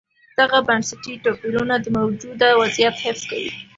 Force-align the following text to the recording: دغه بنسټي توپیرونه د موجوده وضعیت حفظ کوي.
دغه 0.39 0.57
بنسټي 0.67 1.13
توپیرونه 1.23 1.75
د 1.79 1.85
موجوده 1.97 2.47
وضعیت 2.61 2.95
حفظ 3.05 3.21
کوي. 3.31 3.51